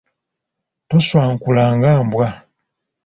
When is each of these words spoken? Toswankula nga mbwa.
Toswankula 0.89 1.65
nga 1.75 1.91
mbwa. 2.05 2.29